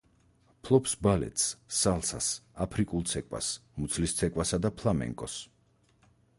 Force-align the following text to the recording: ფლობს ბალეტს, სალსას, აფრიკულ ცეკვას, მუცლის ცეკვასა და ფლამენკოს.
ფლობს 0.67 0.95
ბალეტს, 1.07 1.43
სალსას, 1.81 2.31
აფრიკულ 2.65 3.05
ცეკვას, 3.13 3.53
მუცლის 3.83 4.19
ცეკვასა 4.23 4.63
და 4.67 4.75
ფლამენკოს. 4.81 5.41